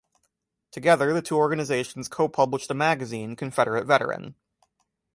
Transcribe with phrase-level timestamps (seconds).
[0.71, 4.33] Together, the two organizations co-published a magazine, "Confederate Veteran".